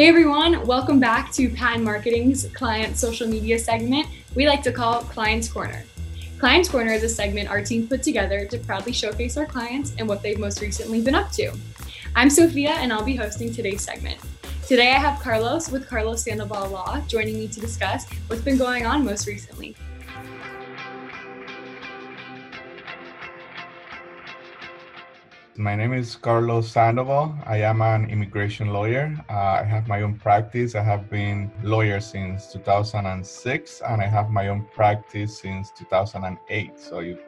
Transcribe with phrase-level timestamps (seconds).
[0.00, 5.02] Hey everyone, welcome back to Patent Marketing's client social media segment we like to call
[5.02, 5.84] Clients Corner.
[6.38, 10.08] Clients Corner is a segment our team put together to proudly showcase our clients and
[10.08, 11.52] what they've most recently been up to.
[12.16, 14.18] I'm Sophia and I'll be hosting today's segment.
[14.66, 18.86] Today I have Carlos with Carlos Sandoval Law joining me to discuss what's been going
[18.86, 19.76] on most recently.
[25.60, 27.34] My name is Carlos Sandoval.
[27.44, 29.14] I am an immigration lawyer.
[29.28, 30.74] Uh, I have my own practice.
[30.74, 36.80] I have been lawyer since 2006, and I have my own practice since 2008.
[36.80, 37.18] So you,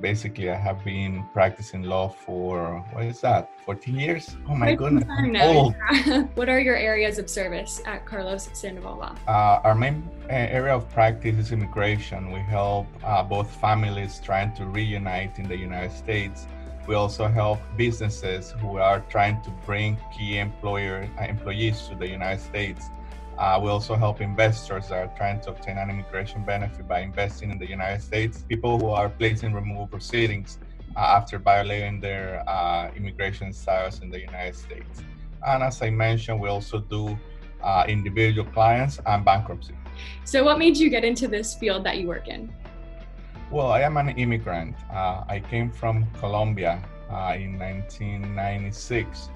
[0.00, 3.50] basically, I have been practicing law for what is that?
[3.64, 4.36] 14 years?
[4.48, 5.02] Oh my goodness!
[5.42, 5.74] Old.
[6.36, 9.16] what are your areas of service at Carlos Sandoval Law?
[9.26, 12.30] Uh, our main uh, area of practice is immigration.
[12.30, 16.46] We help uh, both families trying to reunite in the United States
[16.86, 22.08] we also help businesses who are trying to bring key employer uh, employees to the
[22.08, 22.86] United States.
[23.38, 27.50] Uh, we also help investors that are trying to obtain an immigration benefit by investing
[27.50, 28.44] in the United States.
[28.48, 30.58] People who are placing removal proceedings
[30.96, 35.02] uh, after violating their uh, immigration status in the United States.
[35.46, 37.18] And as I mentioned, we also do
[37.62, 39.74] uh, individual clients and bankruptcy.
[40.24, 42.52] So, what made you get into this field that you work in?
[43.52, 44.76] Well, I am an immigrant.
[44.90, 49.28] Uh, I came from Colombia uh, in 1996,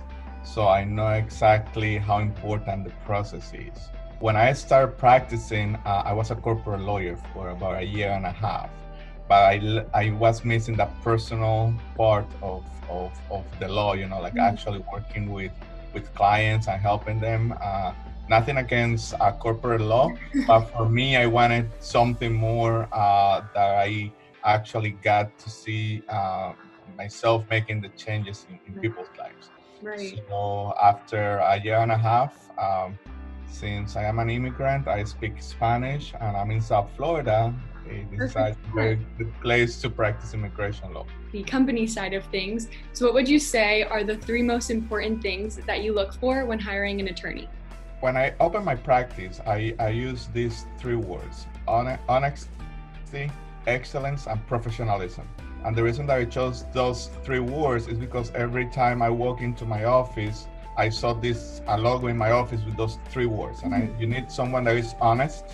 [0.42, 3.90] so I know exactly how important the process is.
[4.20, 8.24] When I started practicing, uh, I was a corporate lawyer for about a year and
[8.24, 8.70] a half,
[9.28, 14.22] but I, I was missing that personal part of, of, of the law, you know,
[14.22, 14.50] like mm-hmm.
[14.50, 15.52] actually working with,
[15.92, 17.92] with clients and helping them uh,
[18.28, 20.12] nothing against uh, corporate law,
[20.46, 24.12] but for me, I wanted something more uh, that I
[24.44, 26.52] actually got to see uh,
[26.96, 29.50] myself making the changes in, in people's lives.
[29.82, 30.20] Right.
[30.28, 32.98] So after a year and a half, um,
[33.48, 37.54] since I am an immigrant, I speak Spanish, and I'm in South Florida.
[37.88, 41.06] It's a very good place to practice immigration law.
[41.30, 42.68] The company side of things.
[42.92, 46.44] So, what would you say are the three most important things that you look for
[46.46, 47.48] when hiring an attorney?
[48.06, 53.32] When I open my practice, I, I use these three words honesty,
[53.66, 55.26] excellence, and professionalism.
[55.64, 59.40] And the reason that I chose those three words is because every time I walk
[59.40, 60.46] into my office,
[60.76, 63.62] I saw this a logo in my office with those three words.
[63.64, 64.00] And I, mm-hmm.
[64.00, 65.44] you need someone that is honest.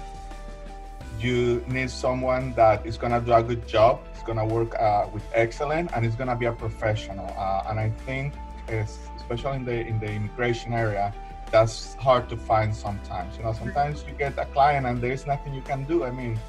[1.18, 4.00] You need someone that is gonna do a good job.
[4.12, 7.28] It's gonna work uh, with excellence, and it's gonna be a professional.
[7.34, 8.34] Uh, and I think,
[8.68, 11.14] especially in the in the immigration area,
[11.52, 13.36] that's hard to find sometimes.
[13.36, 16.02] You know, sometimes you get a client and there is nothing you can do.
[16.04, 16.40] I mean,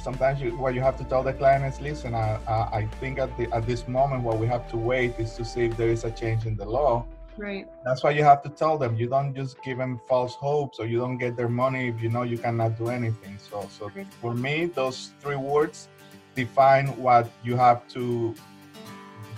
[0.00, 3.34] sometimes you, what you have to tell the client is, listen, I, I think at,
[3.38, 6.04] the, at this moment what we have to wait is to see if there is
[6.04, 7.06] a change in the law.
[7.38, 7.66] Right.
[7.86, 8.96] That's why you have to tell them.
[8.96, 12.10] You don't just give them false hopes or you don't get their money if you
[12.10, 13.38] know you cannot do anything.
[13.38, 13.90] So, so
[14.20, 15.88] for me, those three words
[16.34, 18.34] define what you have to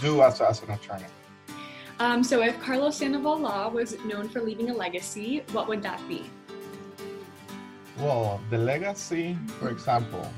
[0.00, 1.04] do as, as an attorney.
[2.02, 6.00] Um, so, if Carlos Sandoval Law was known for leaving a legacy, what would that
[6.08, 6.28] be?
[7.96, 10.28] Well, the legacy, for example,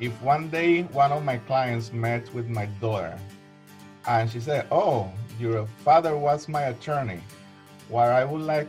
[0.00, 3.18] if one day one of my clients met with my daughter
[4.06, 5.10] and she said, Oh,
[5.40, 7.22] your father was my attorney,
[7.88, 8.68] what I would like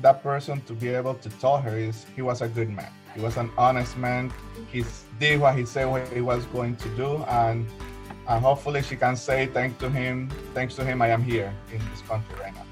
[0.00, 2.90] that person to be able to tell her is he was a good man.
[3.14, 4.32] He was an honest man.
[4.72, 4.86] He
[5.20, 7.68] did what he said what he was going to do, and
[8.28, 11.78] and hopefully she can say thanks to him thanks to him i am here in
[11.90, 12.66] this country right now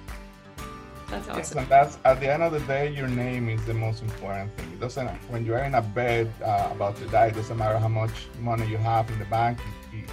[1.09, 3.75] that's awesome yes, and that's at the end of the day your name is the
[3.75, 7.35] most important thing it doesn't when you're in a bed uh, about to die it
[7.35, 9.59] doesn't matter how much money you have in the bank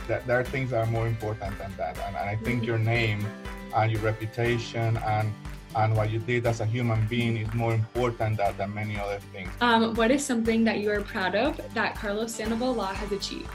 [0.08, 2.70] that there are things that are more important than that and, and i think mm-hmm.
[2.70, 3.26] your name
[3.76, 5.32] and your reputation and
[5.76, 9.20] and what you did as a human being is more important than, than many other
[9.32, 9.50] things.
[9.62, 13.50] Um, what is something that you are proud of that Carlos Sandoval Law has achieved?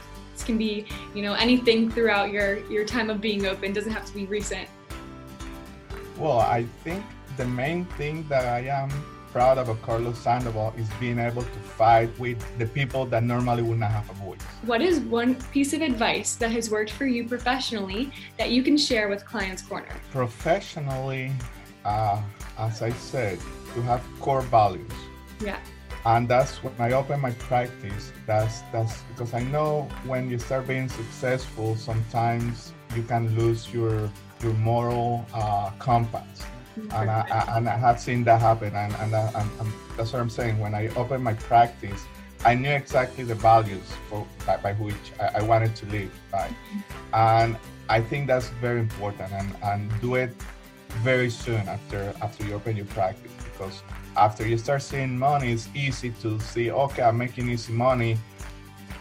[0.44, 3.72] Can be, you know, anything throughout your your time of being open.
[3.72, 4.69] Doesn't have to be recent.
[6.19, 7.05] Well, I think
[7.37, 8.91] the main thing that I am
[9.32, 13.81] proud of Carlos Sandoval is being able to fight with the people that normally would
[13.81, 14.41] not have a voice.
[14.62, 18.76] What is one piece of advice that has worked for you professionally that you can
[18.76, 19.96] share with Clients Corner?
[20.12, 21.32] Professionally,
[21.85, 22.23] uh,
[22.58, 23.41] as I said,
[23.75, 24.93] to have core values.
[25.41, 25.58] Yeah
[26.06, 28.12] and that's when I open my practice.
[28.27, 34.11] That's that's because I know when you start being successful, sometimes you can lose your
[34.43, 36.45] your moral uh, compass.
[36.77, 40.21] And I, I, and I have seen that happen, and, and, and, and that's what
[40.21, 40.59] I'm saying.
[40.59, 42.05] When I opened my practice,
[42.45, 46.51] I knew exactly the values for, by, by which I, I, wanted to live by,
[47.12, 47.56] and
[47.89, 49.33] I think that's very important.
[49.33, 50.35] And, and do it
[51.05, 53.83] very soon after after you open your practice because
[54.17, 58.19] after you start seeing money, it's easy to see, okay, I'm making easy money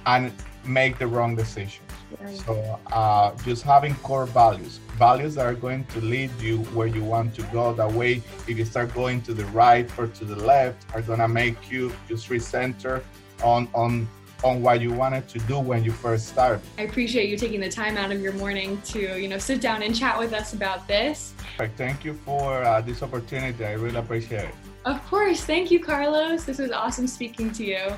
[0.05, 0.31] and
[0.65, 1.81] make the wrong decisions.
[2.19, 2.37] Right.
[2.37, 7.03] So uh, just having core values, values that are going to lead you where you
[7.03, 7.73] want to go.
[7.73, 11.27] That way, if you start going to the right or to the left, are gonna
[11.27, 13.03] make you just recenter
[13.43, 14.07] on on
[14.43, 16.61] on what you wanted to do when you first started.
[16.77, 19.81] I appreciate you taking the time out of your morning to, you know, sit down
[19.83, 21.33] and chat with us about this.
[21.77, 23.65] Thank you for uh, this opportunity.
[23.65, 24.55] I really appreciate it.
[24.85, 25.43] Of course.
[25.45, 26.43] Thank you, Carlos.
[26.43, 27.93] This was awesome speaking to you.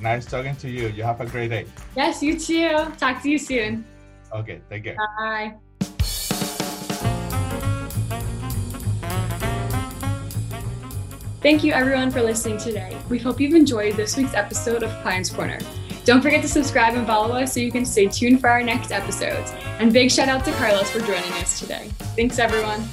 [0.00, 0.88] Nice talking to you.
[0.88, 1.66] You have a great day.
[1.96, 2.70] Yes, you too.
[2.96, 3.84] Talk to you soon.
[4.32, 4.96] Okay, take care.
[5.18, 5.54] Bye.
[11.42, 12.96] Thank you everyone for listening today.
[13.08, 15.58] We hope you've enjoyed this week's episode of Clients Corner.
[16.04, 18.92] Don't forget to subscribe and follow us so you can stay tuned for our next
[18.92, 19.52] episodes.
[19.80, 21.90] And big shout out to Carlos for joining us today.
[22.14, 22.88] Thanks everyone.